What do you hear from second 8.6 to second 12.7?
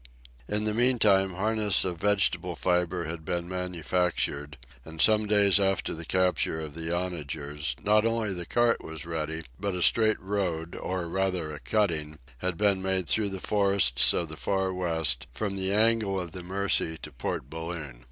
was ready, but a straight road, or rather a cutting, had